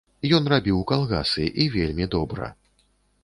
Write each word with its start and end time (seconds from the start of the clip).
Ён 0.37 0.47
рабіў 0.53 0.79
калгасы 0.91 1.45
і 1.65 1.69
вельмі 1.75 2.07
добра. 2.17 2.51